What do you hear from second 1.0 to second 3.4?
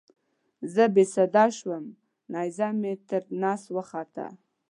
سده شوم نیزه مې تر